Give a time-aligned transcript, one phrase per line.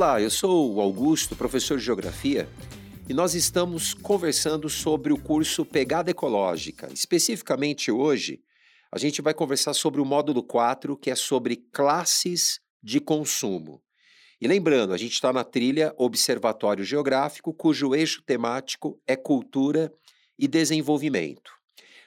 [0.00, 2.48] Olá, eu sou o Augusto, professor de Geografia,
[3.06, 6.88] e nós estamos conversando sobre o curso Pegada Ecológica.
[6.90, 8.40] Especificamente hoje,
[8.90, 13.82] a gente vai conversar sobre o módulo 4, que é sobre classes de consumo.
[14.40, 19.92] E lembrando, a gente está na trilha Observatório Geográfico, cujo eixo temático é cultura
[20.38, 21.52] e desenvolvimento.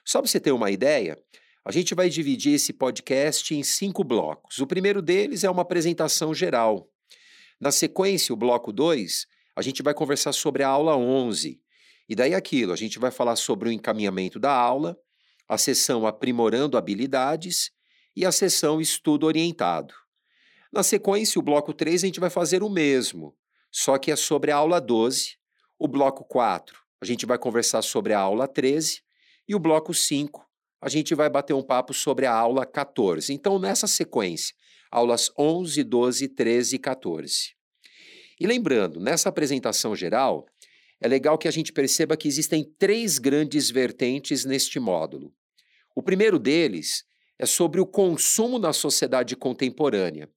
[0.03, 1.15] Só para você ter uma ideia,
[1.63, 4.57] a gente vai dividir esse podcast em cinco blocos.
[4.57, 6.89] O primeiro deles é uma apresentação geral
[7.63, 11.61] na sequência, o bloco 2, a gente vai conversar sobre a aula 11.
[12.09, 14.97] E daí aquilo, a gente vai falar sobre o encaminhamento da aula,
[15.47, 17.71] a sessão aprimorando habilidades
[18.13, 19.93] e a sessão estudo orientado.
[20.73, 23.33] Na sequência, o bloco 3 a gente vai fazer o mesmo,
[23.71, 25.37] só que é sobre a aula 12.
[25.79, 29.01] O bloco 4, a gente vai conversar sobre a aula 13
[29.47, 30.45] e o bloco 5,
[30.81, 33.31] a gente vai bater um papo sobre a aula 14.
[33.31, 34.53] Então, nessa sequência,
[34.93, 37.55] aulas 11, 12, 13 e 14.
[38.39, 40.45] E lembrando, nessa apresentação geral,
[41.01, 45.33] é legal que a gente perceba que existem três grandes vertentes neste módulo.
[45.95, 47.05] O primeiro deles
[47.39, 50.29] é sobre o consumo na sociedade contemporânea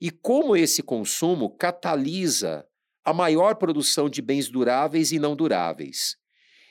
[0.00, 2.64] e como esse consumo catalisa
[3.04, 6.16] a maior produção de bens duráveis e não duráveis.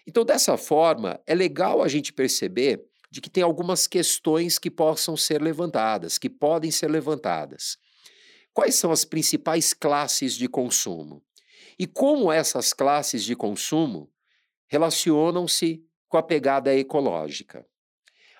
[0.08, 5.16] Então, dessa forma, é legal a gente perceber de que tem algumas questões que possam
[5.16, 7.78] ser levantadas, que podem ser levantadas.
[8.52, 11.24] Quais são as principais classes de consumo?
[11.78, 14.12] E como essas classes de consumo
[14.66, 17.64] relacionam-se com a pegada ecológica?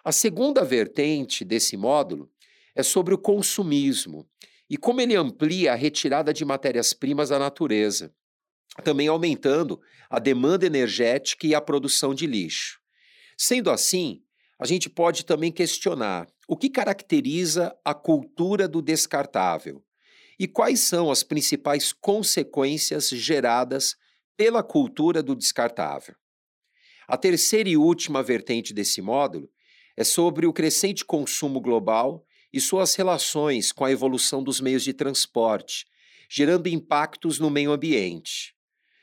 [0.04, 2.32] A segunda vertente desse módulo
[2.74, 4.28] é sobre o consumismo
[4.68, 8.12] e como ele amplia a retirada de matérias-primas da natureza,
[8.84, 9.80] também aumentando
[10.10, 12.82] a demanda energética e a produção de lixo.
[13.38, 14.23] Sendo assim,
[14.64, 19.84] a gente pode também questionar o que caracteriza a cultura do descartável
[20.40, 23.98] e quais são as principais consequências geradas
[24.38, 26.16] pela cultura do descartável.
[27.06, 29.52] A terceira e última vertente desse módulo
[29.98, 34.94] é sobre o crescente consumo global e suas relações com a evolução dos meios de
[34.94, 35.86] transporte,
[36.30, 38.56] gerando impactos no meio ambiente.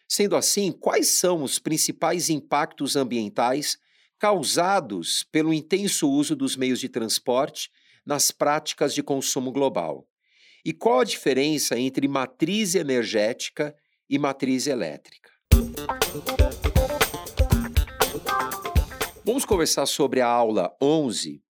[0.09, 3.79] Sendo assim, quais são os principais impactos ambientais
[4.21, 7.71] causados pelo intenso uso dos meios de transporte
[8.05, 10.07] nas práticas de consumo global.
[10.63, 13.75] E qual a diferença entre matriz energética
[14.11, 15.31] e matriz elétrica?
[19.25, 21.43] Vamos conversar sobre a aula 11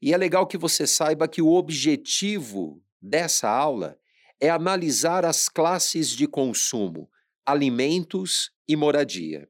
[0.00, 3.98] e é legal que você saiba que o objetivo dessa aula
[4.40, 7.10] é analisar as classes de consumo,
[7.44, 9.48] alimentos e moradia.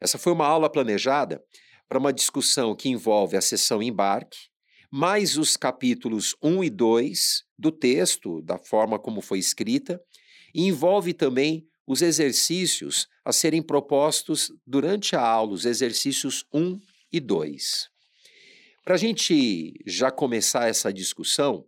[0.00, 1.40] Essa foi uma aula planejada
[1.92, 4.48] para uma discussão que envolve a sessão embarque,
[4.90, 10.00] mais os capítulos 1 e 2 do texto, da forma como foi escrita,
[10.54, 16.80] e envolve também os exercícios a serem propostos durante a aula, os exercícios 1
[17.12, 17.90] e 2.
[18.82, 21.66] Para a gente já começar essa discussão,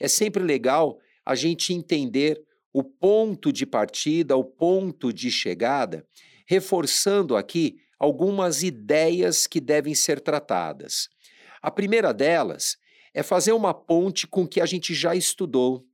[0.00, 2.42] é sempre legal a gente entender
[2.72, 6.06] o ponto de partida, o ponto de chegada,
[6.46, 11.08] reforçando aqui algumas ideias que devem ser tratadas.
[11.60, 12.76] A primeira delas
[13.12, 15.84] é fazer uma ponte com o que a gente já estudou.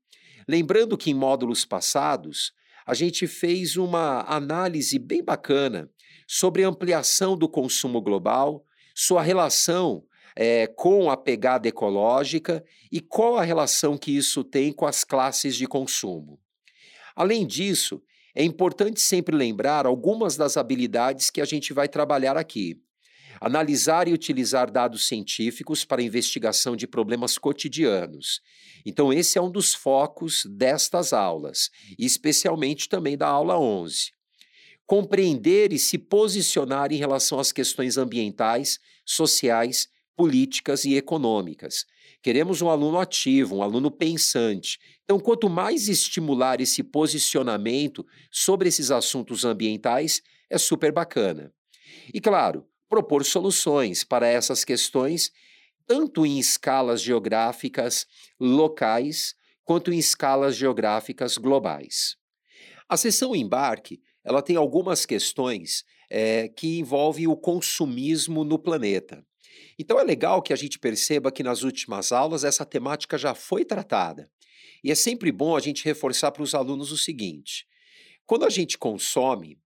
[0.47, 2.53] Lembrando que em módulos passados,
[2.87, 5.89] a gente fez uma análise bem bacana
[6.29, 8.65] sobre ampliação do consumo global,
[8.95, 10.05] sua relação
[10.37, 15.57] é, com a pegada ecológica e qual a relação que isso tem com as classes
[15.57, 16.39] de consumo.
[17.17, 18.03] Além disso,
[18.35, 22.81] é importante sempre lembrar algumas das habilidades que a gente vai trabalhar aqui.
[23.41, 28.41] Analisar e utilizar dados científicos para investigação de problemas cotidianos.
[28.87, 34.13] Então, esse é um dos focos destas aulas, e especialmente também da aula 11.
[34.87, 41.87] Compreender e se posicionar em relação às questões ambientais, sociais, políticas e econômicas.
[42.23, 44.79] Queremos um aluno ativo, um aluno pensante.
[45.05, 51.53] Então, quanto mais estimular esse posicionamento sobre esses assuntos ambientais, é super bacana.
[52.13, 55.31] E, claro, propor soluções para essas questões,
[55.87, 58.07] tanto em escalas geográficas
[58.41, 62.17] locais, quanto em escalas geográficas globais.
[62.89, 69.25] A sessão embarque ela tem algumas questões é, que envolvem o consumismo no planeta.
[69.79, 73.65] Então é legal que a gente perceba que nas últimas aulas essa temática já foi
[73.65, 74.31] tratada.
[74.85, 77.67] E é sempre bom a gente reforçar para os alunos o seguinte:
[78.27, 79.59] quando a gente consome,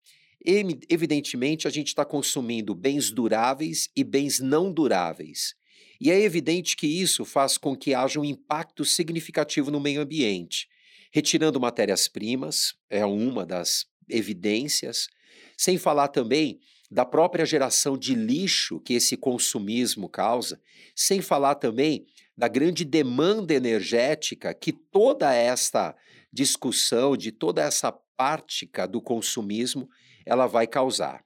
[0.88, 5.56] evidentemente a gente está consumindo bens duráveis e bens não duráveis.
[6.00, 10.68] E é evidente que isso faz com que haja um impacto significativo no meio ambiente.
[11.10, 15.08] retirando matérias-primas, é uma das evidências,
[15.56, 16.60] sem falar também
[16.90, 20.60] da própria geração de lixo que esse consumismo causa,
[20.94, 22.06] sem falar também
[22.38, 25.92] da grande demanda energética que toda esta
[26.32, 29.88] discussão, de toda essa prática do consumismo,
[30.24, 31.24] ela vai causar.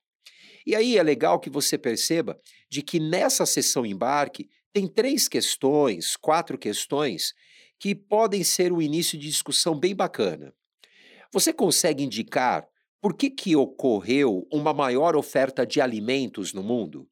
[0.66, 6.16] E aí é legal que você perceba de que nessa sessão embarque tem três questões,
[6.16, 7.34] quatro questões,
[7.78, 10.54] que podem ser um início de discussão bem bacana.
[11.30, 12.66] Você consegue indicar
[13.02, 17.06] por que, que ocorreu uma maior oferta de alimentos no mundo?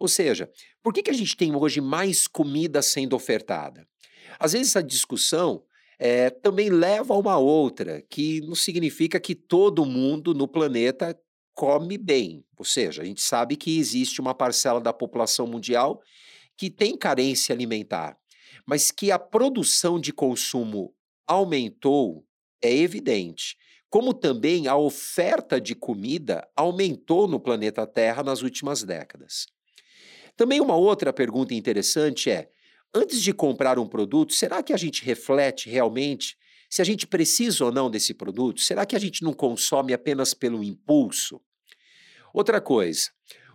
[0.00, 0.50] Ou seja,
[0.82, 3.86] por que, que a gente tem hoje mais comida sendo ofertada?
[4.38, 5.62] Às vezes a discussão
[5.98, 11.16] é, também leva a uma outra, que não significa que todo mundo no planeta
[11.54, 12.44] come bem.
[12.56, 16.00] Ou seja, a gente sabe que existe uma parcela da população mundial
[16.56, 18.16] que tem carência alimentar,
[18.66, 20.94] mas que a produção de consumo
[21.26, 22.26] aumentou,
[22.60, 23.56] é evidente.
[23.88, 29.46] Como também a oferta de comida aumentou no planeta Terra nas últimas décadas.
[30.36, 32.50] Também uma outra pergunta interessante é:
[32.94, 36.36] antes de comprar um produto, será que a gente reflete realmente
[36.70, 38.60] se a gente precisa ou não desse produto?
[38.60, 41.40] Será que a gente não consome apenas pelo impulso?
[42.32, 43.10] Outra coisa,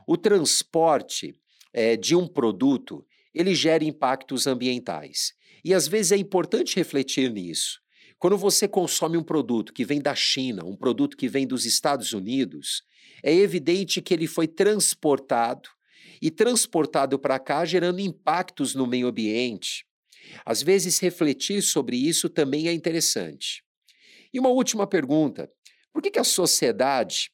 [0.07, 1.33] o transporte
[1.73, 5.33] é, de um produto ele gera impactos ambientais.
[5.63, 7.79] E às vezes é importante refletir nisso.
[8.17, 12.13] Quando você consome um produto que vem da China, um produto que vem dos Estados
[12.13, 12.83] Unidos,
[13.23, 15.69] é evidente que ele foi transportado
[16.21, 19.85] e transportado para cá, gerando impactos no meio ambiente.
[20.45, 23.63] Às vezes, refletir sobre isso também é interessante.
[24.33, 25.49] E uma última pergunta:
[25.93, 27.31] por que, que a sociedade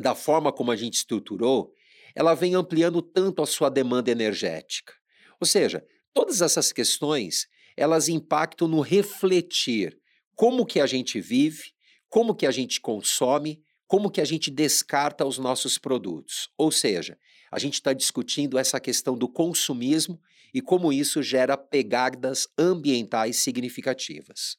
[0.00, 1.72] da forma como a gente estruturou,
[2.14, 4.94] ela vem ampliando tanto a sua demanda energética.
[5.38, 7.46] Ou seja, todas essas questões,
[7.76, 9.98] elas impactam no refletir
[10.34, 11.72] como que a gente vive,
[12.08, 16.48] como que a gente consome, como que a gente descarta os nossos produtos.
[16.56, 17.18] Ou seja,
[17.50, 20.20] a gente está discutindo essa questão do consumismo
[20.52, 24.56] e como isso gera pegadas ambientais significativas.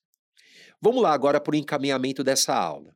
[0.81, 2.95] Vamos lá agora para o encaminhamento dessa aula.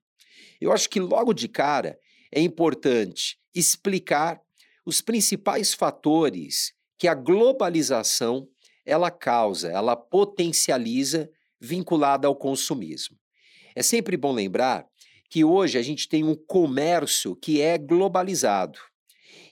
[0.60, 2.00] Eu acho que logo de cara
[2.32, 4.42] é importante explicar
[4.86, 8.48] os principais fatores que a globalização
[8.86, 13.18] ela causa, ela potencializa vinculada ao consumismo.
[13.76, 14.88] É sempre bom lembrar
[15.30, 18.80] que hoje a gente tem um comércio que é globalizado.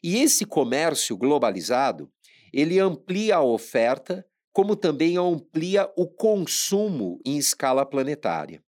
[0.04, 2.12] E esse comércio globalizado,
[2.52, 8.62] ele amplia a oferta, como também amplia o consumo em escala planetária.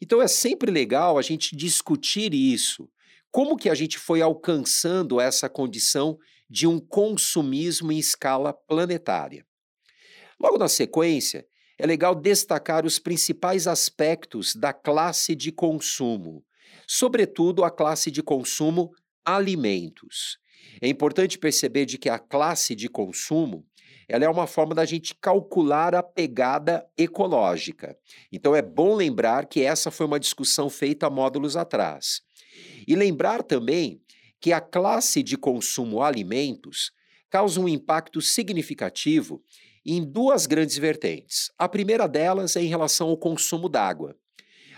[0.00, 2.88] Então é sempre legal a gente discutir isso,
[3.30, 6.18] como que a gente foi alcançando essa condição
[6.48, 9.46] de um consumismo em escala planetária?
[10.40, 11.46] Logo na sequência,
[11.78, 16.44] é legal destacar os principais aspectos da classe de consumo,
[16.88, 18.90] sobretudo a classe de consumo
[19.24, 20.39] alimentos.
[20.80, 23.66] É importante perceber de que a classe de consumo
[24.10, 27.96] ela é uma forma da gente calcular a pegada ecológica.
[28.32, 32.20] Então é bom lembrar que essa foi uma discussão feita há módulos atrás.
[32.88, 34.02] E lembrar também
[34.40, 36.90] que a classe de consumo alimentos
[37.30, 39.40] causa um impacto significativo
[39.86, 41.52] em duas grandes vertentes.
[41.56, 44.16] A primeira delas é em relação ao consumo d'água.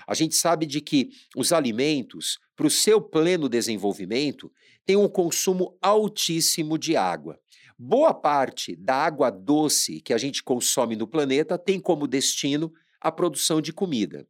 [0.06, 4.48] A gente sabe de que os alimentos, para o seu pleno desenvolvimento,
[4.86, 7.36] têm um consumo altíssimo de água.
[7.76, 13.10] Boa parte da água doce que a gente consome no planeta tem como destino a
[13.10, 14.24] produção de comida.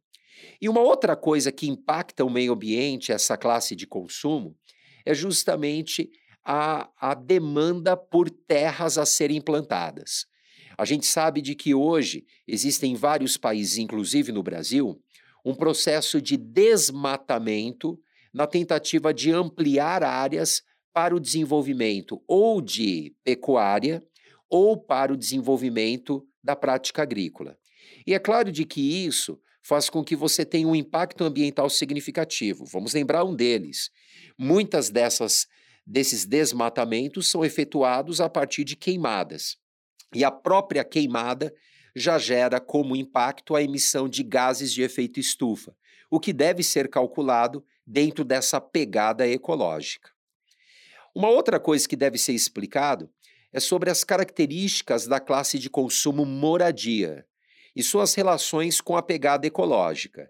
[0.59, 4.57] E uma outra coisa que impacta o meio ambiente, essa classe de consumo,
[5.05, 6.09] é justamente
[6.43, 10.25] a, a demanda por terras a serem plantadas.
[10.75, 14.99] A gente sabe de que hoje existem em vários países, inclusive no Brasil,
[15.45, 17.99] um processo de desmatamento
[18.33, 20.63] na tentativa de ampliar áreas
[20.93, 24.03] para o desenvolvimento ou de pecuária
[24.49, 27.57] ou para o desenvolvimento da prática agrícola.
[28.05, 32.65] E é claro de que isso faz com que você tenha um impacto ambiental significativo.
[32.65, 33.89] Vamos lembrar um deles.
[34.37, 35.47] Muitas dessas
[35.85, 39.57] desses desmatamentos são efetuados a partir de queimadas.
[40.13, 41.53] E a própria queimada
[41.95, 45.75] já gera como impacto a emissão de gases de efeito estufa,
[46.09, 50.09] o que deve ser calculado dentro dessa pegada ecológica.
[51.15, 53.09] Uma outra coisa que deve ser explicado
[53.51, 57.25] é sobre as características da classe de consumo moradia
[57.75, 60.29] e suas relações com a pegada ecológica.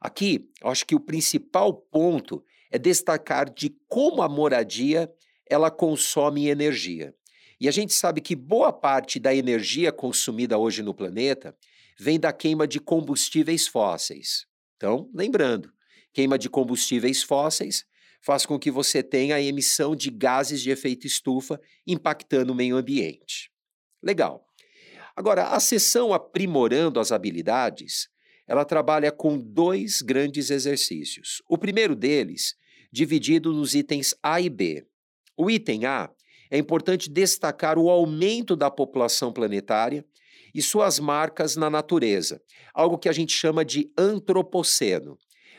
[0.00, 5.10] Aqui, acho que o principal ponto é destacar de como a moradia
[5.48, 7.14] ela consome energia.
[7.60, 11.56] E a gente sabe que boa parte da energia consumida hoje no planeta
[11.98, 14.46] vem da queima de combustíveis fósseis.
[14.76, 15.72] Então, lembrando,
[16.18, 17.84] queima de combustíveis fósseis
[18.20, 22.76] faz com que você tenha a emissão de gases de efeito estufa impactando o meio
[22.76, 23.52] ambiente.
[24.02, 24.44] Legal.
[25.14, 28.08] Agora, a sessão Aprimorando as Habilidades,
[28.48, 31.40] ela trabalha com dois grandes exercícios.
[31.48, 32.56] O primeiro deles,
[32.90, 34.84] dividido nos itens A e B.
[35.36, 36.10] O item A
[36.50, 40.04] é importante destacar o aumento da população planetária
[40.52, 42.42] e suas marcas na natureza,
[42.74, 45.16] algo que a gente chama de antropoceno.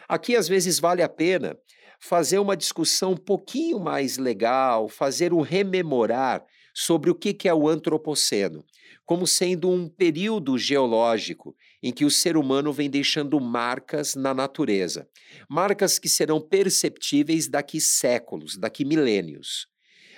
[0.09, 1.55] Aqui, às vezes, vale a pena
[1.99, 7.69] fazer uma discussão um pouquinho mais legal, fazer um rememorar sobre o que é o
[7.69, 8.65] antropoceno,
[9.05, 15.07] como sendo um período geológico em que o ser humano vem deixando marcas na natureza,
[15.47, 19.67] marcas que serão perceptíveis daqui séculos, daqui milênios.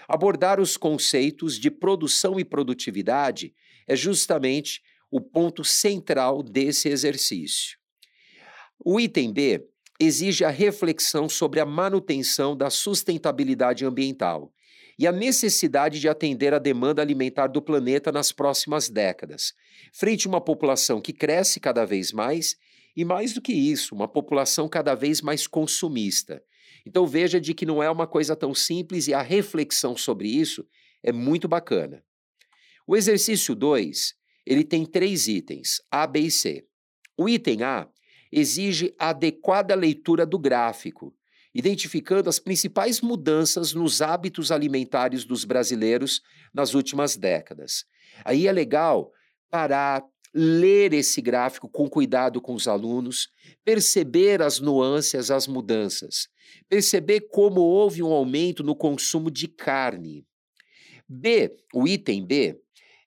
[0.07, 3.53] Abordar os conceitos de produção e produtividade
[3.86, 7.77] é justamente o ponto central desse exercício.
[8.83, 9.67] O item B
[10.01, 14.51] exige a reflexão sobre a manutenção da sustentabilidade ambiental
[14.98, 19.53] e a necessidade de atender à demanda alimentar do planeta nas próximas décadas,
[19.93, 22.55] frente a uma população que cresce cada vez mais
[22.96, 26.43] e, mais do que isso, uma população cada vez mais consumista.
[26.86, 30.65] Então veja de que não é uma coisa tão simples e a reflexão sobre isso
[31.03, 32.03] é muito bacana.
[32.88, 34.15] O exercício 2,
[34.48, 36.65] ele tem três itens, A, B e C.
[37.15, 37.88] O item A
[38.31, 41.13] exige a adequada leitura do gráfico,
[41.53, 46.21] identificando as principais mudanças nos hábitos alimentares dos brasileiros
[46.53, 47.85] nas últimas décadas.
[48.23, 49.11] Aí é legal
[49.50, 53.29] parar, ler esse gráfico com cuidado com os alunos,
[53.65, 56.29] perceber as nuances, as mudanças,
[56.69, 60.25] perceber como houve um aumento no consumo de carne.
[61.07, 62.57] B, o item B,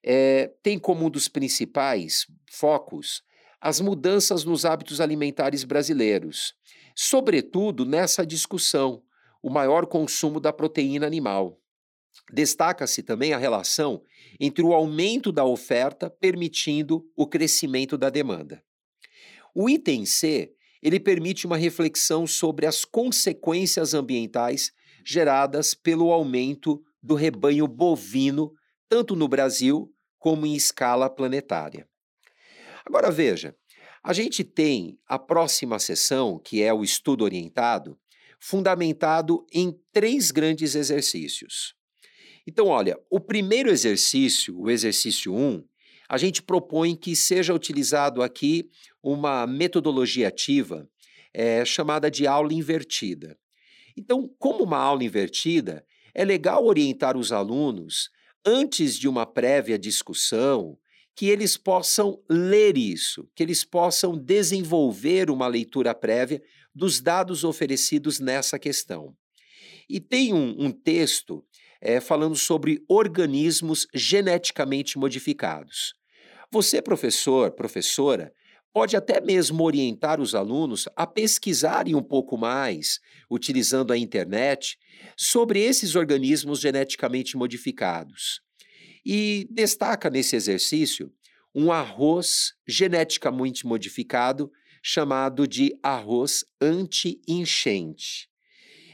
[0.03, 3.23] é, tem como um dos principais focos
[3.59, 6.53] as mudanças nos hábitos alimentares brasileiros,
[6.95, 9.01] sobretudo nessa discussão,
[9.41, 11.59] o maior consumo da proteína animal.
[12.31, 14.01] Destaca-se também a relação
[14.39, 18.63] entre o aumento da oferta permitindo o crescimento da demanda.
[19.53, 24.71] O item C, ele permite uma reflexão sobre as consequências ambientais
[25.05, 28.51] geradas pelo aumento do rebanho bovino,
[28.89, 31.87] tanto no Brasil como em escala planetária.
[32.85, 33.55] Agora veja,
[34.03, 37.97] a gente tem a próxima sessão, que é o estudo orientado,
[38.39, 41.73] fundamentado em três grandes exercícios.
[42.47, 45.63] Então, olha, o primeiro exercício, o exercício 1,
[46.07, 48.69] a gente propõe que seja utilizado aqui
[49.01, 50.87] uma metodologia ativa
[51.33, 53.35] é, chamada de aula invertida.
[53.97, 58.11] Então, como uma aula invertida, é legal orientar os alunos
[58.45, 60.77] antes de uma prévia discussão
[61.15, 66.43] que eles possam ler isso, que eles possam desenvolver uma leitura prévia
[66.73, 69.15] dos dados oferecidos nessa questão.
[69.89, 71.43] E tem um, um texto
[71.79, 75.93] é, falando sobre organismos geneticamente modificados.
[76.51, 78.33] Você, professor, professora,
[78.73, 82.99] pode até mesmo orientar os alunos a pesquisarem um pouco mais,
[83.31, 84.77] utilizando a internet,
[85.15, 88.44] sobre esses organismos geneticamente modificados
[89.05, 91.11] e destaca nesse exercício
[91.53, 98.29] um arroz geneticamente modificado chamado de arroz anti-enchente.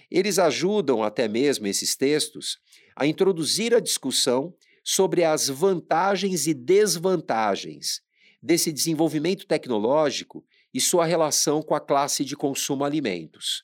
[0.09, 2.59] Eles ajudam até mesmo esses textos
[2.95, 4.53] a introduzir a discussão
[4.83, 8.01] sobre as vantagens e desvantagens
[8.41, 13.63] desse desenvolvimento tecnológico e sua relação com a classe de consumo alimentos.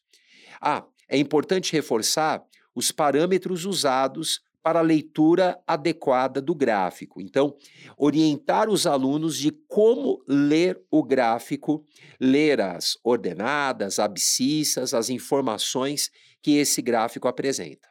[0.61, 2.43] Ah, é importante reforçar
[2.75, 7.21] os parâmetros usados para a leitura adequada do gráfico.
[7.21, 7.55] Então,
[7.97, 11.85] orientar os alunos de como ler o gráfico,
[12.19, 17.87] ler as ordenadas, abscissas, as informações que esse gráfico apresenta.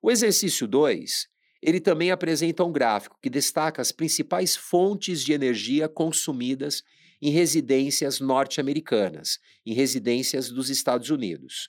[0.00, 1.28] O exercício 2,
[1.60, 6.82] ele também apresenta um gráfico que destaca as principais fontes de energia consumidas
[7.20, 11.68] em residências norte-americanas, em residências dos Estados Unidos.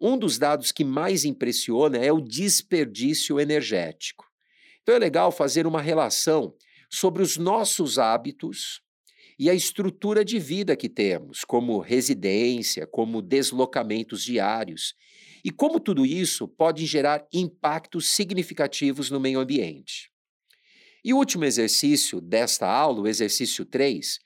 [0.00, 4.24] Um dos dados que mais impressiona é o desperdício energético.
[4.82, 6.54] Então é legal fazer uma relação
[6.90, 8.82] sobre os nossos hábitos
[9.38, 14.94] e a estrutura de vida que temos, como residência, como deslocamentos diários,
[15.44, 20.10] e como tudo isso pode gerar impactos significativos no meio ambiente.
[21.04, 24.18] E o último exercício desta aula, o exercício 3,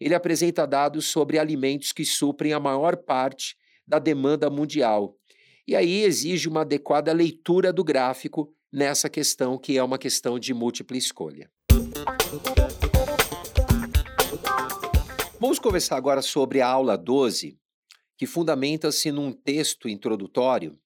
[0.00, 5.16] ele apresenta dados sobre alimentos que suprem a maior parte da demanda mundial.
[5.66, 10.52] E aí exige uma adequada leitura do gráfico nessa questão que é uma questão de
[10.52, 11.50] múltipla escolha.
[15.40, 17.58] Vamos conversar agora sobre a aula 12,
[18.16, 20.78] que fundamenta-se num texto introdutório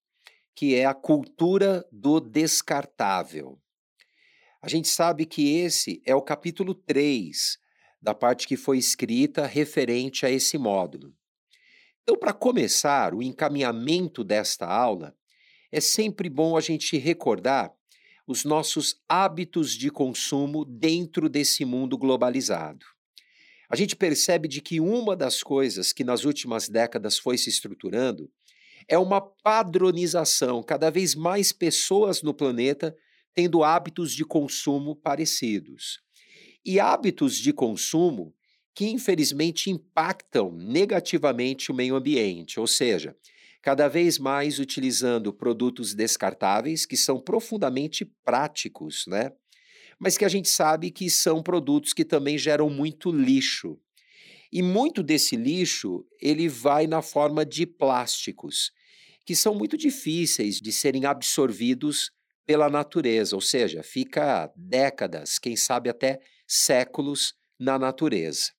[0.59, 3.61] que é a cultura do descartável.
[4.61, 7.59] A gente sabe que esse é o capítulo 3
[8.03, 11.15] da parte que foi escrita referente a esse módulo.
[12.09, 15.15] Então, para começar o encaminhamento desta aula,
[15.71, 17.71] é sempre bom a gente recordar
[18.27, 22.87] os nossos hábitos de consumo dentro desse mundo globalizado.
[23.69, 28.33] A gente percebe de que uma das coisas que nas últimas décadas foi se estruturando
[28.89, 32.97] é uma padronização, cada vez mais pessoas no planeta
[33.35, 36.01] tendo hábitos de consumo parecidos.
[36.65, 38.35] E hábitos de consumo
[38.79, 43.17] que infelizmente impactam negativamente o meio ambiente, ou seja,
[43.61, 49.33] cada vez mais utilizando produtos descartáveis que são profundamente práticos, né?
[49.99, 53.77] mas que a gente sabe que são produtos que também geram muito lixo.
[54.53, 58.71] E muito desse lixo, ele vai na forma de plásticos,
[59.27, 62.13] que são muito difíceis de serem absorvidos
[62.47, 68.57] pela natureza, ou seja, fica décadas, quem sabe até séculos na natureza.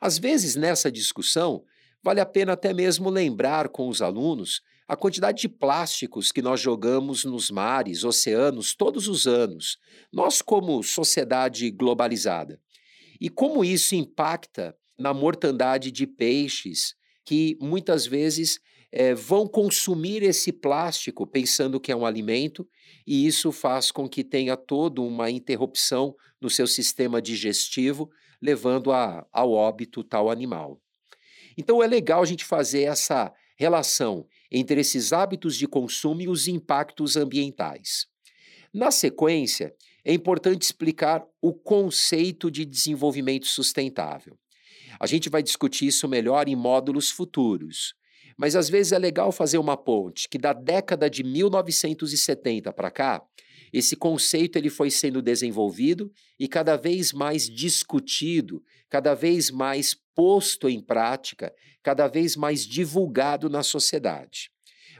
[0.00, 1.62] Às vezes, nessa discussão,
[2.02, 6.60] vale a pena até mesmo lembrar com os alunos a quantidade de plásticos que nós
[6.60, 9.78] jogamos nos mares, oceanos, todos os anos,
[10.12, 12.60] nós, como sociedade globalizada.
[13.20, 18.58] E como isso impacta na mortandade de peixes que muitas vezes
[18.90, 22.66] é, vão consumir esse plástico pensando que é um alimento,
[23.06, 28.10] e isso faz com que tenha toda uma interrupção no seu sistema digestivo,
[28.40, 30.80] levando a, ao óbito tal animal.
[31.56, 36.48] Então é legal a gente fazer essa relação entre esses hábitos de consumo e os
[36.48, 38.06] impactos ambientais.
[38.72, 44.38] Na sequência, é importante explicar o conceito de desenvolvimento sustentável.
[44.98, 47.94] A gente vai discutir isso melhor em módulos futuros,
[48.36, 53.22] mas às vezes é legal fazer uma ponte que da década de 1970 para cá,
[53.72, 60.68] esse conceito ele foi sendo desenvolvido e cada vez mais discutido, cada vez mais posto
[60.68, 64.50] em prática, cada vez mais divulgado na sociedade.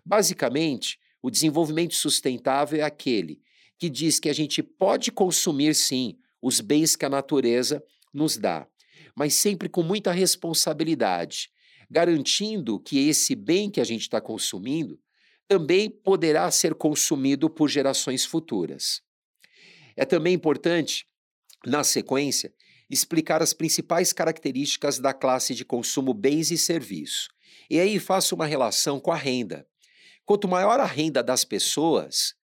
[0.04, 3.40] Basicamente, o desenvolvimento sustentável é aquele
[3.78, 8.66] que diz que a gente pode consumir sim os bens que a natureza nos dá,
[9.14, 11.50] mas sempre com muita responsabilidade,
[11.90, 14.98] garantindo que esse bem que a gente está consumindo
[15.50, 19.02] também poderá ser consumido por gerações futuras.
[19.96, 21.08] É também importante,
[21.66, 22.54] na sequência,
[22.88, 27.30] explicar as principais características da classe de consumo bens e serviços.
[27.68, 29.66] E aí faço uma relação com a renda.
[30.24, 32.36] Quanto maior a renda das pessoas,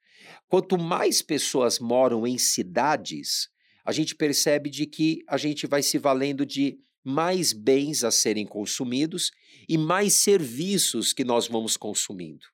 [0.50, 3.48] quanto mais pessoas moram em cidades,
[3.86, 8.46] a gente percebe de que a gente vai se valendo de mais bens a serem
[8.46, 9.32] consumidos
[9.70, 12.46] e mais serviços que nós vamos consumindo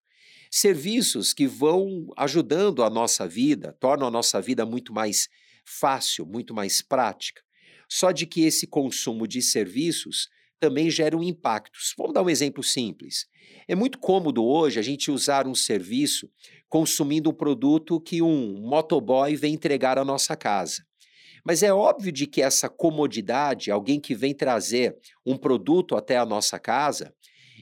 [0.55, 5.27] serviços que vão ajudando a nossa vida, tornam a nossa vida muito mais
[5.65, 7.41] fácil, muito mais prática.
[7.89, 11.95] Só de que esse consumo de serviços também geram impactos.
[11.97, 13.25] Vamos dar um exemplo simples.
[13.67, 16.29] É muito cômodo hoje a gente usar um serviço
[16.69, 20.85] consumindo um produto que um motoboy vem entregar à nossa casa.
[21.43, 26.25] Mas é óbvio de que essa comodidade, alguém que vem trazer um produto até a
[26.27, 27.11] nossa casa,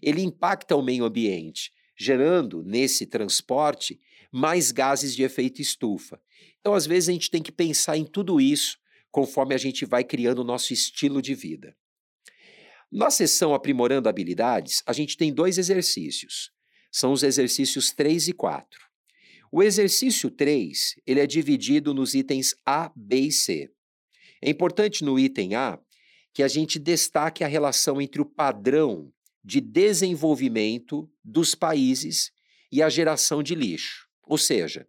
[0.03, 1.71] ele impacta o meio ambiente
[2.01, 3.99] gerando nesse transporte
[4.31, 6.19] mais gases de efeito estufa.
[6.59, 8.79] Então, às vezes, a gente tem que pensar em tudo isso
[9.11, 11.75] conforme a gente vai criando o nosso estilo de vida.
[12.91, 16.51] Na sessão Aprimorando Habilidades, a gente tem dois exercícios.
[16.91, 18.79] São os exercícios 3 e 4.
[19.51, 23.69] O exercício 3 ele é dividido nos itens A, B e C.
[24.41, 25.79] É importante no item A
[26.33, 32.31] que a gente destaque a relação entre o padrão de desenvolvimento dos países
[32.71, 34.07] e a geração de lixo.
[34.23, 34.87] Ou seja,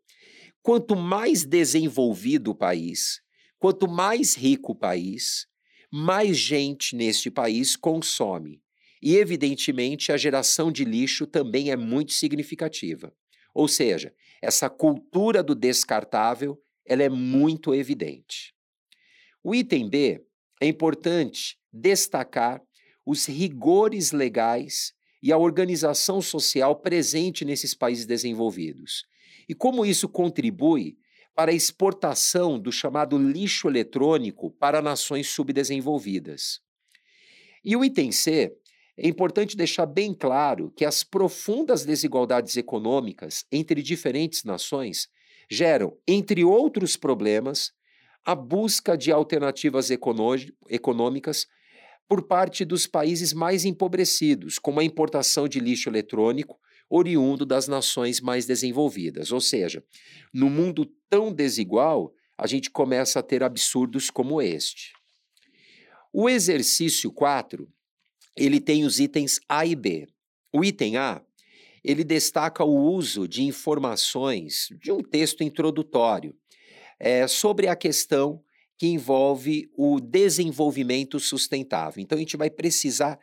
[0.62, 3.20] quanto mais desenvolvido o país,
[3.58, 5.46] quanto mais rico o país,
[5.90, 8.62] mais gente neste país consome.
[9.02, 13.12] E, evidentemente, a geração de lixo também é muito significativa.
[13.52, 18.54] Ou seja, essa cultura do descartável ela é muito evidente.
[19.42, 20.24] O item B
[20.60, 22.62] é importante destacar
[23.04, 29.04] os rigores legais e a organização social presente nesses países desenvolvidos.
[29.48, 30.96] E como isso contribui
[31.34, 36.60] para a exportação do chamado lixo eletrônico para nações subdesenvolvidas.
[37.64, 38.54] E o item C
[38.96, 45.08] é importante deixar bem claro que as profundas desigualdades econômicas entre diferentes nações
[45.50, 47.72] geram, entre outros problemas,
[48.24, 51.46] a busca de alternativas econômicas
[52.12, 58.20] por parte dos países mais empobrecidos, como a importação de lixo eletrônico oriundo das nações
[58.20, 59.32] mais desenvolvidas.
[59.32, 59.82] Ou seja,
[60.30, 64.92] no mundo tão desigual, a gente começa a ter absurdos como este.
[66.12, 67.66] O exercício 4,
[68.36, 70.06] ele tem os itens A e B.
[70.52, 71.22] O item A,
[71.82, 76.36] ele destaca o uso de informações de um texto introdutório
[77.00, 78.44] é, sobre a questão
[78.82, 82.02] que envolve o desenvolvimento sustentável.
[82.02, 83.16] Então, a gente vai precisar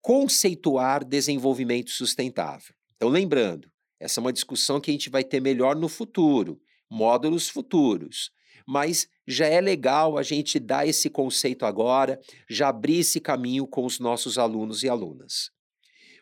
[0.00, 2.72] conceituar desenvolvimento sustentável.
[2.94, 7.48] Então, lembrando, essa é uma discussão que a gente vai ter melhor no futuro, módulos
[7.48, 8.30] futuros.
[8.64, 13.84] Mas já é legal a gente dar esse conceito agora, já abrir esse caminho com
[13.84, 15.50] os nossos alunos e alunas.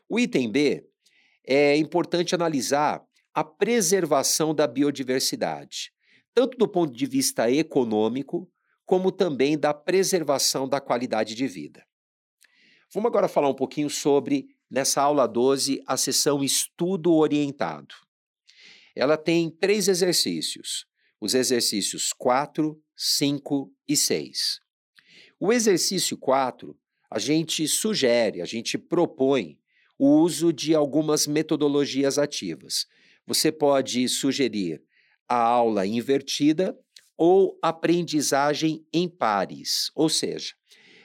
[0.08, 0.86] O item B
[1.46, 5.92] é importante analisar a preservação da biodiversidade,
[6.32, 8.50] tanto do ponto de vista econômico,
[8.90, 11.86] como também da preservação da qualidade de vida.
[12.92, 17.94] Vamos agora falar um pouquinho sobre, nessa aula 12, a sessão Estudo Orientado.
[18.96, 20.86] Ela tem três exercícios:
[21.20, 24.60] os exercícios 4, 5 e 6.
[25.38, 26.76] O exercício 4,
[27.08, 29.56] a gente sugere, a gente propõe
[29.96, 32.88] o uso de algumas metodologias ativas.
[33.24, 34.82] Você pode sugerir
[35.28, 36.76] a aula invertida
[37.22, 40.54] ou aprendizagem em pares, ou seja,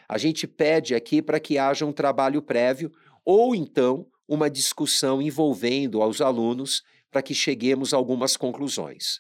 [0.08, 2.90] a gente pede aqui para que haja um trabalho prévio
[3.26, 9.20] ou então uma discussão envolvendo aos alunos para que cheguemos a algumas conclusões.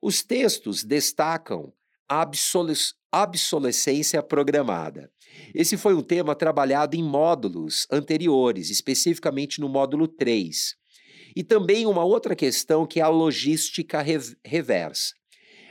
[0.00, 1.70] Os textos destacam
[2.08, 2.26] a
[3.12, 5.10] obsolescência programada.
[5.54, 10.76] Esse foi um tema trabalhado em módulos anteriores, especificamente no módulo 3.
[11.36, 14.02] E também uma outra questão que é a logística
[14.42, 15.14] reversa.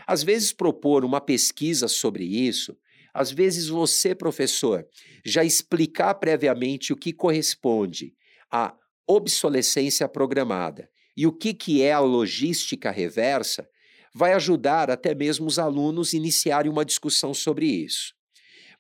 [0.07, 2.77] Às vezes, propor uma pesquisa sobre isso,
[3.13, 4.85] às vezes, você, professor,
[5.23, 8.13] já explicar previamente o que corresponde
[8.51, 8.75] à
[9.07, 13.67] obsolescência programada e o que, que é a logística reversa,
[14.13, 18.13] vai ajudar até mesmo os alunos a iniciarem uma discussão sobre isso.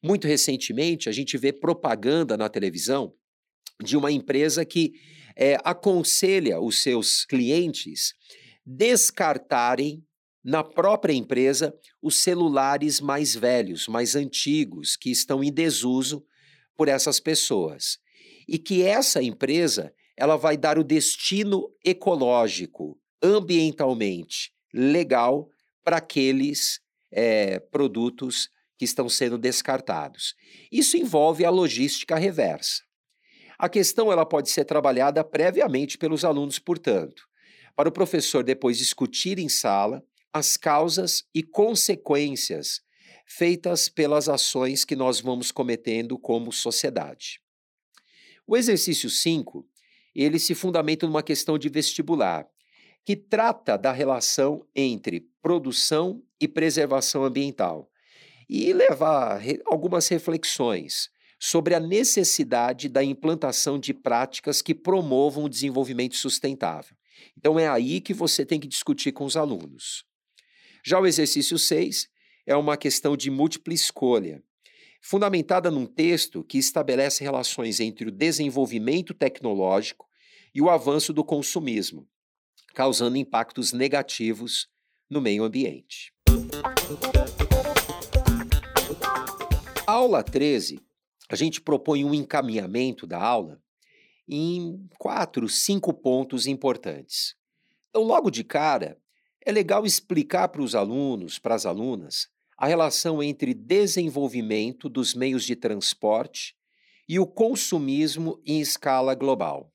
[0.03, 3.13] Muito recentemente, a gente vê propaganda na televisão
[3.83, 4.93] de uma empresa que
[5.35, 8.13] é, aconselha os seus clientes
[8.65, 10.04] descartarem
[10.45, 16.23] na própria empresa os celulares mais velhos, mais antigos, que estão em desuso
[16.77, 17.97] por essas pessoas.
[18.47, 25.49] E que essa empresa ela vai dar o destino ecológico, ambientalmente legal
[25.83, 26.79] para aqueles
[27.11, 30.35] é, produtos que estão sendo descartados.
[30.71, 32.83] Isso envolve a logística reversa.
[33.57, 37.23] A questão ela pode ser trabalhada previamente pelos alunos, portanto,
[37.75, 40.03] para o professor depois discutir em sala
[40.35, 42.81] as causas e consequências
[43.25, 47.39] feitas pelas ações que nós vamos cometendo como sociedade.
[48.45, 49.65] O exercício 5,
[50.13, 52.45] ele se fundamenta numa questão de vestibular,
[53.05, 57.89] que trata da relação entre produção e preservação ambiental
[58.49, 66.17] e levar algumas reflexões sobre a necessidade da implantação de práticas que promovam o desenvolvimento
[66.17, 66.97] sustentável.
[67.37, 70.03] Então é aí que você tem que discutir com os alunos.
[70.87, 72.07] Já o exercício 6
[72.45, 74.43] é uma questão de múltipla escolha,
[75.01, 80.07] fundamentada num texto que estabelece relações entre o desenvolvimento tecnológico
[80.53, 82.07] e o avanço do consumismo,
[82.75, 84.67] causando impactos negativos
[85.09, 86.13] no meio ambiente.
[89.87, 90.79] A aula 13
[91.27, 93.59] a gente propõe um encaminhamento da aula
[94.29, 97.35] em quatro, cinco pontos importantes.
[97.89, 98.99] Então, logo de cara,
[99.45, 102.27] é legal explicar para os alunos, para as alunas,
[102.57, 106.55] a relação entre desenvolvimento dos meios de transporte
[107.07, 109.71] e o consumismo em escala global.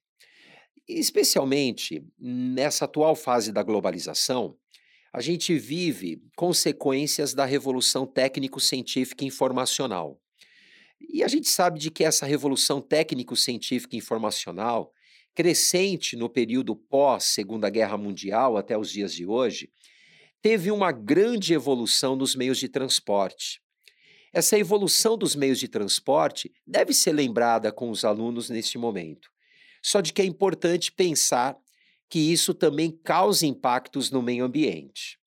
[0.88, 4.56] Especialmente nessa atual fase da globalização,
[5.12, 10.20] a gente vive consequências da revolução técnico-científica informacional.
[11.00, 14.92] E a gente sabe de que essa revolução técnico-científica informacional,
[15.34, 19.70] crescente no período pós-Segunda Guerra Mundial até os dias de hoje,
[20.42, 23.60] teve uma grande evolução nos meios de transporte.
[24.32, 29.28] Essa evolução dos meios de transporte deve ser lembrada com os alunos neste momento.
[29.82, 31.56] Só de que é importante pensar
[32.08, 35.18] que isso também causa impactos no meio ambiente.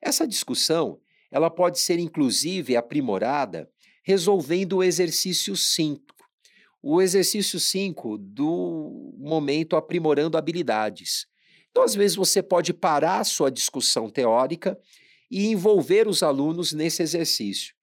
[0.00, 3.70] Essa discussão, ela pode ser inclusive aprimorada
[4.02, 6.02] resolvendo o exercício 5.
[6.82, 11.26] O exercício 5 do momento aprimorando habilidades.
[11.70, 14.78] Então, às vezes, você pode parar a sua discussão teórica
[15.30, 17.74] e envolver os alunos nesse exercício,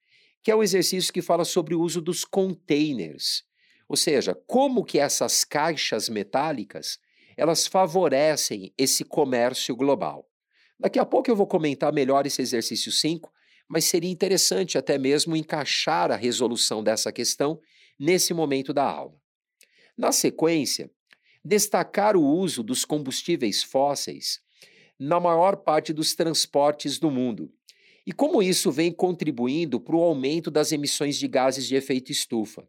[0.42, 3.44] que é um exercício que fala sobre o uso dos containers,
[3.88, 6.98] ou seja, como que essas caixas metálicas
[7.36, 10.26] elas favorecem esse comércio global.
[10.78, 13.30] Daqui a pouco eu vou comentar melhor esse exercício 5,
[13.68, 17.60] mas seria interessante até mesmo encaixar a resolução dessa questão
[17.98, 19.14] nesse momento da aula.
[19.96, 20.90] Na sequência,
[21.44, 24.40] destacar o uso dos combustíveis fósseis
[24.98, 27.52] na maior parte dos transportes do mundo
[28.06, 32.68] e como isso vem contribuindo para o aumento das emissões de gases de efeito estufa.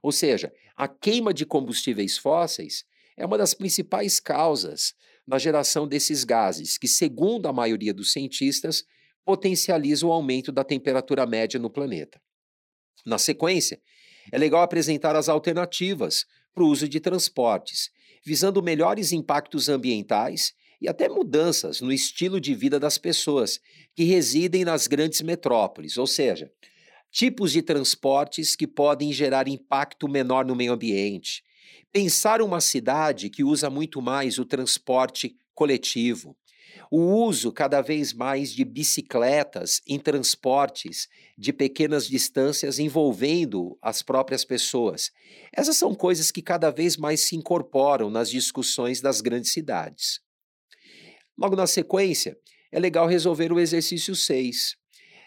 [0.00, 2.84] Ou seja, a queima de combustíveis fósseis
[3.16, 4.94] é uma das principais causas
[5.26, 8.84] na geração desses gases, que, segundo a maioria dos cientistas,
[9.24, 12.22] potencializa o aumento da temperatura média no planeta.
[13.04, 13.80] Na sequência,
[14.30, 17.90] é legal apresentar as alternativas para o uso de transportes,
[18.24, 23.60] visando melhores impactos ambientais e até mudanças no estilo de vida das pessoas
[23.94, 26.50] que residem nas grandes metrópoles, ou seja,
[27.10, 31.42] tipos de transportes que podem gerar impacto menor no meio ambiente.
[31.92, 36.36] Pensar uma cidade que usa muito mais o transporte coletivo,
[36.90, 44.44] o uso cada vez mais de bicicletas em transportes de pequenas distâncias envolvendo as próprias
[44.44, 45.10] pessoas.
[45.52, 50.20] Essas são coisas que cada vez mais se incorporam nas discussões das grandes cidades.
[51.36, 52.36] Logo na sequência,
[52.72, 54.76] é legal resolver o exercício 6,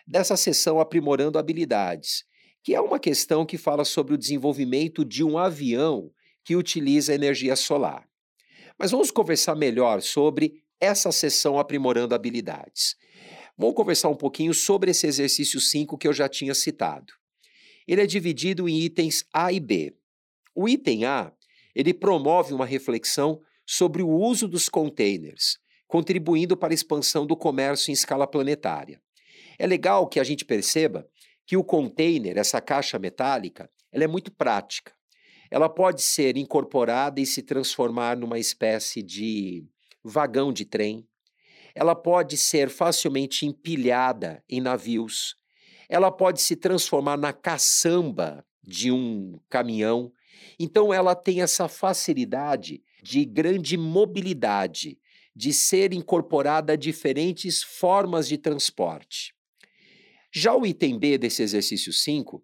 [0.08, 2.24] dessa sessão Aprimorando Habilidades,
[2.64, 6.12] que é uma questão que fala sobre o desenvolvimento de um avião
[6.44, 8.08] que utiliza energia solar.
[8.78, 12.96] Mas vamos conversar melhor sobre essa sessão Aprimorando Habilidades.
[13.58, 17.14] Vamos conversar um pouquinho sobre esse exercício 5 que eu já tinha citado.
[17.88, 19.94] Ele é dividido em itens A e B.
[20.56, 21.34] O item A,
[21.76, 27.92] ele promove uma reflexão sobre o uso dos containers, contribuindo para a expansão do comércio
[27.92, 29.02] em escala planetária.
[29.58, 31.08] É legal que a gente perceba
[31.46, 34.94] que o container, essa caixa metálica, ela é muito prática.
[35.52, 39.66] Ela pode ser incorporada e se transformar numa espécie de
[40.04, 41.08] vagão de trem.
[41.76, 45.36] Ela pode ser facilmente empilhada em navios.
[45.88, 50.12] Ela pode se transformar na caçamba de um caminhão.
[50.60, 55.00] Então, ela tem essa facilidade de grande mobilidade,
[55.36, 59.34] de ser incorporada a diferentes formas de transporte.
[60.32, 62.44] Já o item B desse exercício 5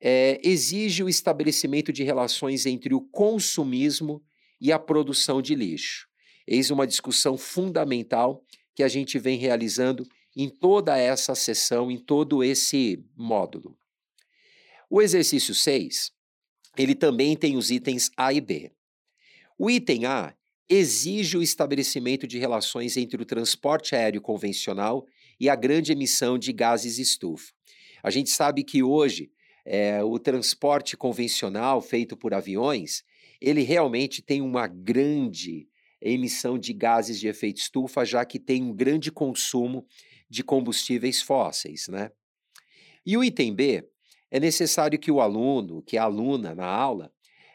[0.00, 4.22] é, exige o estabelecimento de relações entre o consumismo
[4.60, 6.11] e a produção de lixo.
[6.46, 12.42] Eis uma discussão fundamental que a gente vem realizando em toda essa sessão, em todo
[12.42, 13.76] esse módulo.
[14.88, 16.10] O exercício 6,
[16.76, 18.72] ele também tem os itens A e B.
[19.58, 20.34] O item A
[20.68, 25.06] exige o estabelecimento de relações entre o transporte aéreo convencional
[25.38, 27.52] e a grande emissão de gases estufa.
[28.02, 29.30] A gente sabe que hoje
[29.64, 33.04] é, o transporte convencional feito por aviões,
[33.40, 35.68] ele realmente tem uma grande
[36.10, 39.86] emissão de gases de efeito estufa, já que tem um grande consumo
[40.28, 42.10] de combustíveis fósseis, né?
[43.04, 43.84] E o item B,
[44.30, 47.12] é necessário que o aluno, que a aluna na aula,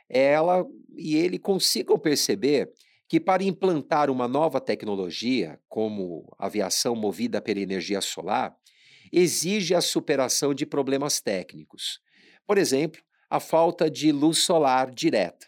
[0.10, 2.72] ela e ele consigam perceber
[3.08, 8.56] que para implantar uma nova tecnologia, como aviação movida pela energia solar,
[9.12, 12.02] exige a superação de problemas técnicos.
[12.46, 15.48] Por exemplo, a falta de luz solar direta.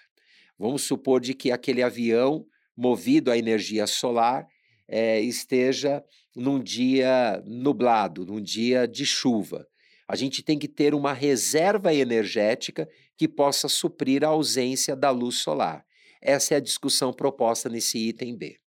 [0.57, 2.45] Vamos supor de que aquele avião
[2.79, 4.47] movido à energia solar
[4.87, 6.01] é, esteja
[6.33, 9.67] num dia nublado, num dia de chuva.
[10.07, 15.35] A gente tem que ter uma reserva energética que possa suprir a ausência da luz
[15.35, 15.85] solar.
[16.21, 18.57] Essa é a discussão proposta nesse item B.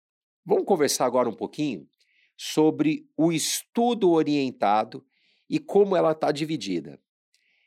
[0.44, 1.88] Vamos conversar agora um pouquinho
[2.36, 5.02] sobre o estudo orientado
[5.48, 7.00] e como ela está dividida.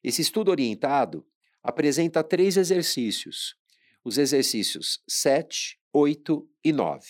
[0.04, 1.26] Esse estudo orientado
[1.64, 3.56] apresenta três exercícios:
[4.04, 7.08] os exercícios 7, 8 e 9.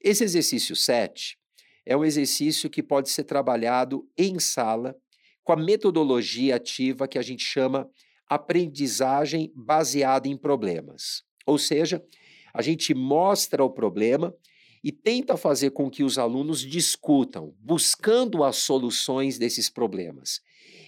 [0.00, 1.36] Esse exercício 7
[1.84, 4.94] é um exercício que pode ser trabalhado em sala
[5.42, 7.90] com a metodologia ativa que a gente chama
[8.28, 11.24] aprendizagem baseada em problemas.
[11.44, 12.00] Ou seja,
[12.54, 14.32] a gente mostra o problema
[14.84, 20.40] e tenta fazer com que os alunos discutam, buscando as soluções desses problemas.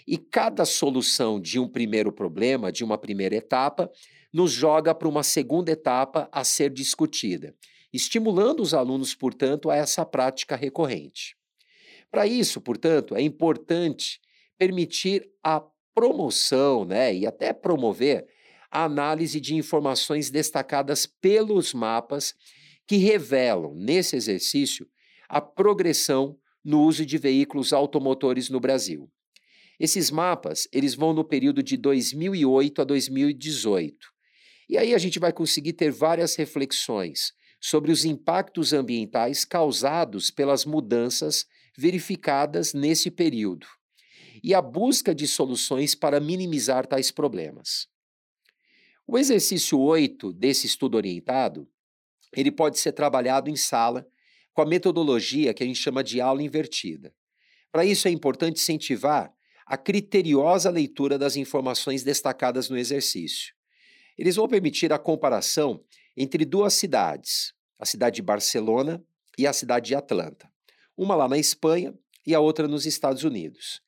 [0.07, 3.91] E cada solução de um primeiro problema, de uma primeira etapa,
[4.33, 7.55] nos joga para uma segunda etapa a ser discutida,
[7.93, 11.37] estimulando os alunos, portanto, a essa prática recorrente.
[12.11, 14.21] Para isso, portanto, é importante
[14.59, 15.63] permitir a
[15.95, 18.27] promoção né, e até promover
[18.71, 22.35] a análise de informações destacadas pelos mapas
[22.87, 24.89] que revelam, nesse exercício,
[25.29, 29.11] a progressão no uso de veículos automotores no Brasil.
[29.79, 33.97] Esses mapas, eles vão no período de 2008 a 2018.
[34.71, 40.65] E aí a gente vai conseguir ter várias reflexões sobre os impactos ambientais causados pelas
[40.65, 41.45] mudanças
[41.77, 43.67] verificadas nesse período
[44.45, 47.89] e a busca de soluções para minimizar tais problemas.
[49.05, 51.69] O exercício 8 desse estudo orientado,
[52.33, 54.07] ele pode ser trabalhado em sala
[54.53, 57.13] com a metodologia que a gente chama de aula invertida.
[57.73, 59.35] Para isso é importante incentivar
[59.67, 63.53] a criteriosa leitura das informações destacadas no exercício.
[64.19, 65.83] Eles vão permitir a comparação
[66.17, 69.03] entre duas cidades, a cidade de Barcelona
[69.39, 70.51] e a cidade de Atlanta,
[70.97, 71.95] uma lá na Espanha
[72.27, 73.81] e a outra nos Estados Unidos.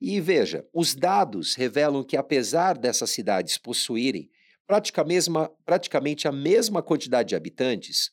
[0.00, 4.30] E veja, os dados revelam que, apesar dessas cidades possuírem
[4.66, 8.10] praticamente a mesma quantidade de habitantes,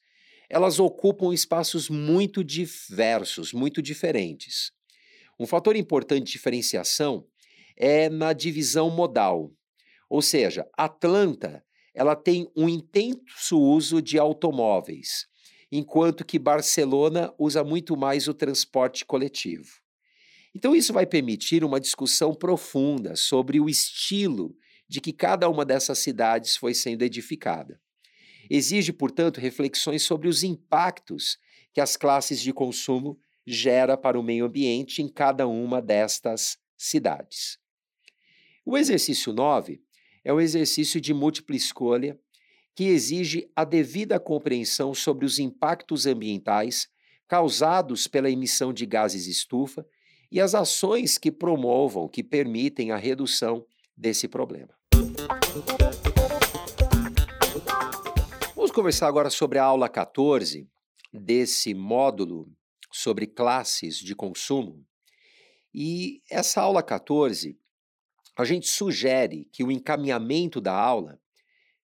[0.50, 4.72] elas ocupam espaços muito diversos, muito diferentes.
[5.40, 7.26] Um fator importante de diferenciação
[7.76, 9.52] é na divisão modal.
[10.14, 15.26] Ou seja, Atlanta ela tem um intenso uso de automóveis,
[15.72, 19.82] enquanto que Barcelona usa muito mais o transporte coletivo.
[20.54, 24.56] Então, isso vai permitir uma discussão profunda sobre o estilo
[24.88, 27.82] de que cada uma dessas cidades foi sendo edificada.
[28.48, 31.40] Exige, portanto, reflexões sobre os impactos
[31.74, 37.58] que as classes de consumo gera para o meio ambiente em cada uma destas cidades.
[38.64, 39.83] O exercício 9
[40.24, 42.18] é um exercício de múltipla escolha
[42.76, 46.88] que exige a devida compreensão sobre os impactos ambientais
[47.28, 49.86] causados pela emissão de gases estufa
[50.32, 54.74] e as ações que promovam, que permitem a redução desse problema.
[58.56, 60.68] Vamos conversar agora sobre a aula 14
[61.14, 62.52] desse módulo
[62.92, 64.84] sobre classes de consumo.
[65.74, 67.58] E essa aula 14,
[68.36, 71.20] a gente sugere que o encaminhamento da aula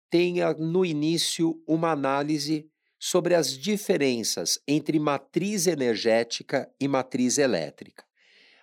[0.10, 8.06] tenha no início uma análise sobre as diferenças entre matriz energética e matriz elétrica.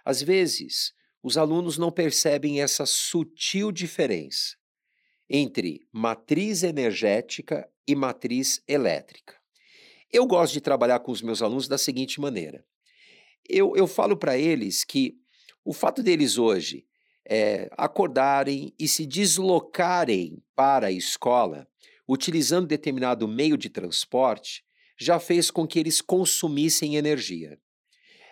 [0.05, 4.57] Às vezes, os alunos não percebem essa sutil diferença
[5.29, 9.35] entre matriz energética e matriz elétrica.
[10.13, 12.65] Eu gosto de trabalhar com os meus alunos da seguinte maneira:
[13.49, 15.19] eu, eu falo para eles que
[15.65, 16.87] o fato deles hoje
[17.29, 21.67] é, acordarem e se deslocarem para a escola
[22.09, 24.65] utilizando determinado meio de transporte
[24.99, 27.57] já fez com que eles consumissem energia.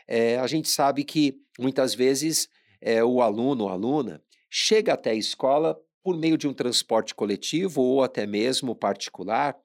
[0.06, 2.48] É, a gente sabe que muitas vezes
[2.80, 7.80] é, o aluno ou aluna chega até a escola por meio de um transporte coletivo
[7.80, 9.56] ou até mesmo particular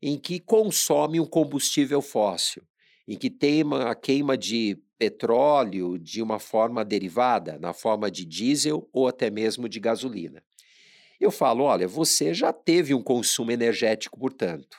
[0.00, 2.62] em que consome um combustível fóssil,
[3.08, 8.88] em que tem a queima de petróleo de uma forma derivada, na forma de diesel
[8.92, 10.42] ou até mesmo de gasolina.
[11.20, 14.76] Eu falo, olha, você já teve um consumo energético, portanto.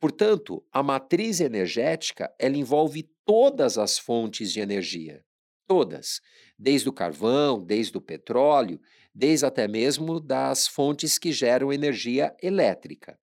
[0.00, 5.24] Portanto, a matriz energética, ela envolve todas as fontes de energia,
[5.66, 6.20] todas,
[6.58, 8.80] desde o carvão, desde o petróleo,
[9.14, 13.18] desde até mesmo das fontes que geram energia elétrica.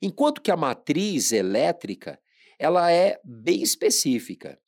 [0.00, 2.18] Enquanto que a matriz elétrica,
[2.58, 4.58] ela é bem específica.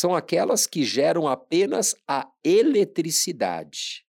[0.00, 4.04] São aquelas que geram apenas a eletricidade.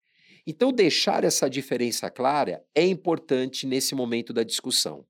[0.46, 5.06] Então, deixar essa diferença clara é importante nesse momento da discussão.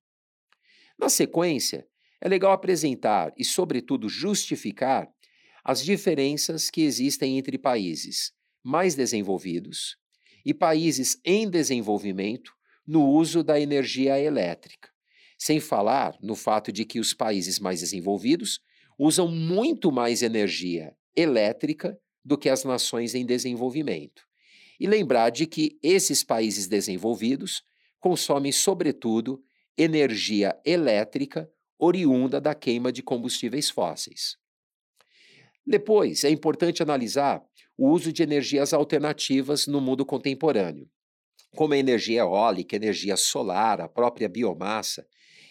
[0.96, 1.84] Na sequência,
[2.20, 5.12] é legal apresentar e, sobretudo, justificar
[5.64, 9.96] as diferenças que existem entre países mais desenvolvidos
[10.46, 12.52] e países em desenvolvimento
[12.86, 14.90] no uso da energia elétrica.
[15.36, 18.60] Sem falar no fato de que os países mais desenvolvidos
[18.98, 24.22] usam muito mais energia elétrica do que as nações em desenvolvimento.
[24.80, 27.62] E lembrar de que esses países desenvolvidos
[28.00, 29.42] consomem, sobretudo,
[29.76, 34.36] energia elétrica oriunda da queima de combustíveis fósseis.
[35.64, 37.42] Depois, é importante analisar
[37.76, 40.90] o uso de energias alternativas no mundo contemporâneo,
[41.54, 45.06] como a energia eólica, energia solar, a própria biomassa,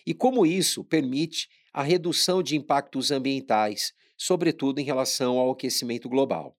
[0.05, 6.57] e como isso permite a redução de impactos ambientais, sobretudo em relação ao aquecimento global.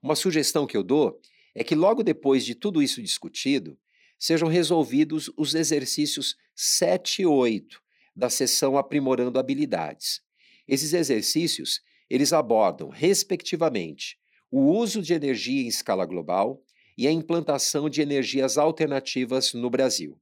[0.00, 1.20] Uma sugestão que eu dou
[1.56, 3.76] é que, logo depois de tudo isso discutido,
[4.16, 7.82] sejam resolvidos os exercícios 7 e 8
[8.14, 10.20] da sessão Aprimorando Habilidades.
[10.68, 14.16] Esses exercícios, eles abordam, respectivamente,
[14.52, 16.62] o uso de energia em escala global
[16.96, 20.16] e a implantação de energias alternativas no Brasil.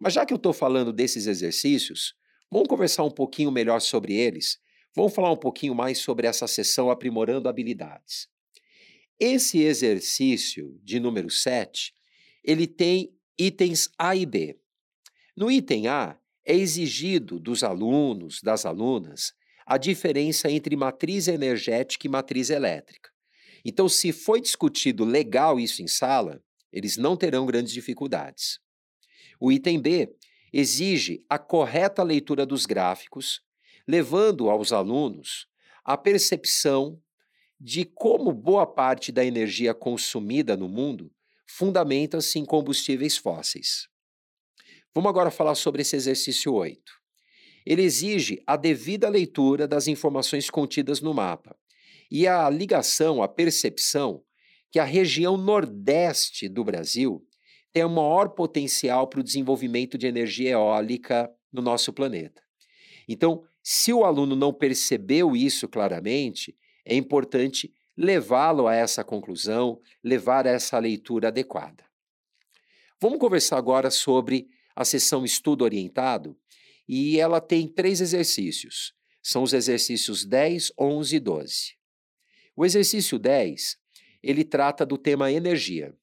[0.00, 2.20] Mas já que eu estou falando desses exercícios,
[2.52, 4.60] vamos conversar um pouquinho melhor sobre eles.
[4.94, 8.28] Vamos falar um pouquinho mais sobre essa sessão aprimorando habilidades.
[9.18, 11.94] Esse exercício de número 7,
[12.44, 14.58] ele tem itens A e B.
[15.34, 19.32] No item A, é exigido dos alunos, das alunas,
[19.64, 23.10] a diferença entre matriz energética e matriz elétrica.
[23.64, 28.58] Então, se foi discutido legal isso em sala, eles não terão grandes dificuldades.
[29.40, 30.14] O item B
[30.52, 33.40] exige a correta leitura dos gráficos,
[33.86, 35.46] levando aos alunos
[35.84, 37.00] a percepção
[37.58, 41.12] de como boa parte da energia consumida no mundo
[41.46, 43.88] fundamenta-se em combustíveis fósseis.
[44.94, 46.80] Vamos agora falar sobre esse exercício 8.
[47.64, 51.56] Ele exige a devida leitura das informações contidas no mapa
[52.10, 54.22] e a ligação, a percepção
[54.70, 57.26] que a região nordeste do Brasil
[57.72, 62.42] tem o maior potencial para o desenvolvimento de energia eólica no nosso planeta.
[63.08, 70.46] Então, se o aluno não percebeu isso claramente, é importante levá-lo a essa conclusão, levar
[70.46, 71.84] a essa leitura adequada.
[73.00, 76.36] Vamos conversar agora sobre a sessão estudo orientado
[76.88, 78.94] e ela tem três exercícios.
[79.22, 81.76] São os exercícios 10, 11 e 12.
[82.56, 83.78] O exercício 10,
[84.22, 85.94] ele trata do tema energia.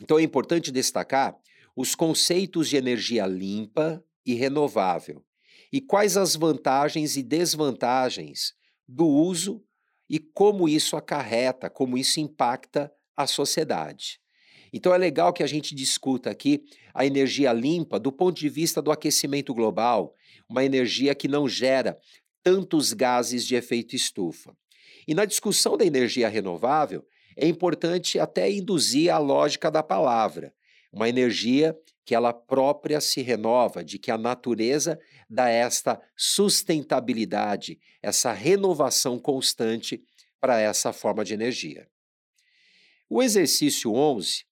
[0.00, 1.36] Então é importante destacar
[1.76, 5.24] os conceitos de energia limpa e renovável
[5.72, 8.54] e quais as vantagens e desvantagens
[8.88, 9.62] do uso
[10.08, 14.18] e como isso acarreta, como isso impacta a sociedade.
[14.72, 18.82] Então é legal que a gente discuta aqui a energia limpa do ponto de vista
[18.82, 20.14] do aquecimento global,
[20.48, 21.98] uma energia que não gera
[22.42, 24.56] tantos gases de efeito estufa.
[25.06, 27.04] E na discussão da energia renovável,
[27.36, 30.54] é importante até induzir a lógica da palavra,
[30.92, 38.32] uma energia que ela própria se renova, de que a natureza dá esta sustentabilidade, essa
[38.32, 40.02] renovação constante
[40.40, 41.86] para essa forma de energia.
[43.08, 44.44] O exercício 11,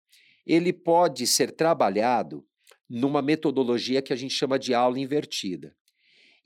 [0.47, 2.47] ele pode ser trabalhado
[2.89, 5.75] numa metodologia que a gente chama de aula invertida.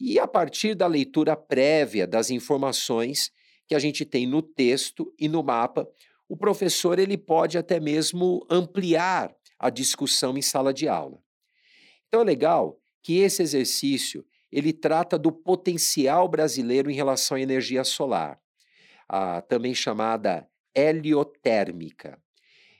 [0.00, 3.30] E a partir da leitura prévia das informações
[3.68, 5.88] que a gente tem no texto e no mapa,
[6.32, 11.22] o professor ele pode até mesmo ampliar a discussão em sala de aula.
[12.08, 17.84] Então é legal que esse exercício ele trata do potencial brasileiro em relação à energia
[17.84, 18.40] solar,
[19.06, 22.18] a, também chamada heliotérmica.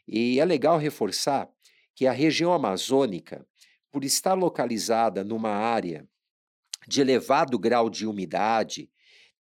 [0.09, 1.47] E é legal reforçar
[1.95, 3.47] que a região amazônica,
[3.91, 6.09] por estar localizada numa área
[6.89, 8.91] de elevado grau de umidade,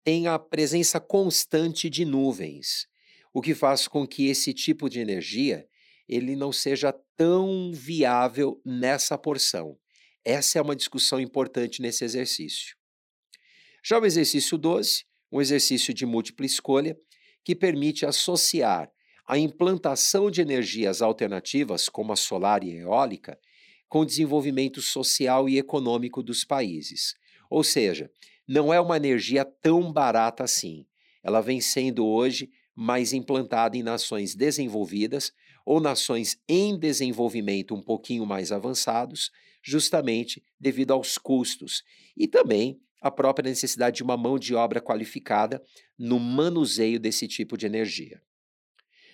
[0.03, 2.89] tem a presença constante de nuvens,
[3.33, 5.67] o que faz com que esse tipo de energia
[6.07, 9.77] ele não seja tão viável nessa porção.
[10.25, 12.75] Essa é uma discussão importante nesse exercício.
[13.83, 16.97] Já o exercício 12, um exercício de múltipla escolha,
[17.43, 18.91] que permite associar
[19.25, 23.39] a implantação de energias alternativas, como a solar e a eólica,
[23.87, 27.15] com o desenvolvimento social e econômico dos países.
[27.49, 28.11] Ou seja,
[28.47, 30.85] não é uma energia tão barata assim.
[31.23, 35.33] Ela vem sendo hoje mais implantada em nações desenvolvidas
[35.65, 41.83] ou nações em desenvolvimento um pouquinho mais avançados, justamente devido aos custos
[42.15, 45.63] e também a própria necessidade de uma mão de obra qualificada
[45.97, 48.21] no manuseio desse tipo de energia.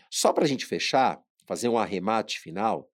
[0.09, 2.89] Só para a gente fechar, fazer um arremate final,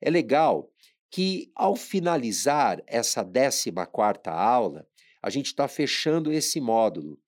[0.00, 0.70] é legal
[1.10, 4.86] que ao finalizar essa 14 quarta aula,
[5.22, 7.18] a gente está fechando esse módulo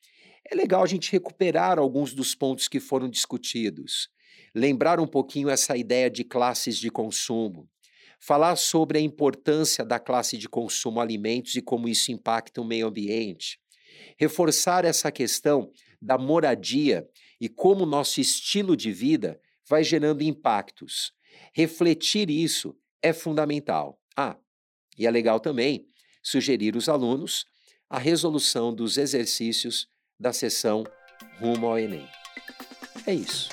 [0.49, 4.09] é legal a gente recuperar alguns dos pontos que foram discutidos,
[4.55, 7.69] lembrar um pouquinho essa ideia de classes de consumo,
[8.21, 12.87] falar sobre a importância da classe de consumo alimentos e como isso impacta o meio
[12.87, 13.59] ambiente,
[14.19, 15.71] reforçar essa questão
[16.01, 17.09] da moradia
[17.41, 21.13] e como nosso estilo de vida vai gerando impactos.
[21.55, 23.99] Refletir isso é fundamental.
[24.17, 24.37] Ah,
[24.99, 25.87] e é legal também
[26.23, 27.47] sugerir os alunos
[27.89, 29.89] a resolução dos exercícios
[30.21, 30.85] da sessão
[31.41, 32.07] Rumo ao Enem.
[33.07, 33.49] É isso.